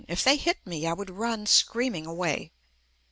If 0.07 0.23
they 0.23 0.35
hit 0.35 0.57
me 0.65 0.87
I 0.87 0.93
would 0.93 1.11
run 1.11 1.45
screaming 1.45 2.07
away. 2.07 2.53